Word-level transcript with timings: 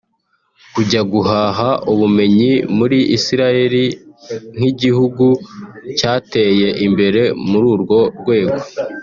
kujya 0.73 1.01
guhaha 1.11 1.69
ubumenyi 1.91 2.51
muri 2.77 2.97
Israel 3.17 3.73
nk’igihugu 4.55 5.25
cyateye 5.97 6.67
imbere 6.87 7.21
muri 7.49 7.65
urwo 7.75 7.99
rwego 8.19 8.57